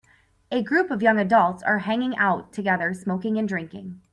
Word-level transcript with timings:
The 0.49 0.63
group 0.63 0.89
of 0.89 1.03
young 1.03 1.19
adults 1.19 1.61
are 1.61 1.77
hanging 1.77 2.17
out 2.17 2.51
together 2.51 2.91
smoking 2.95 3.37
and 3.37 3.47
drinking. 3.47 4.01